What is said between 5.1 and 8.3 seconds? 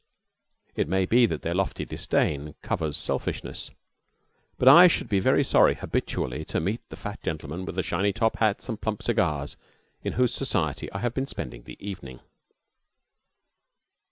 very sorry habitually to meet the fat gentlemen with shiny